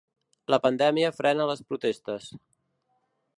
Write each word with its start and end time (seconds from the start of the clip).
La 0.53 0.57
pandèmia 0.63 1.11
frena 1.17 1.47
les 1.51 1.61
protestes. 1.69 2.31